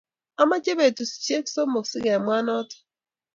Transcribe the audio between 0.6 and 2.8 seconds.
petushek somok si kemwaa notok